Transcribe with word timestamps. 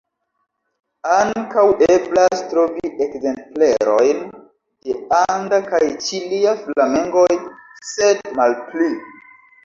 Ankaŭ 1.15 1.63
eblas 1.95 2.39
trovi 2.53 2.89
ekzemplerojn 3.05 4.23
de 4.87 4.95
anda 5.17 5.59
kaj 5.67 5.81
ĉilia 6.07 6.55
flamengoj, 6.63 7.27
sed 7.91 8.25
malpli. 8.41 8.89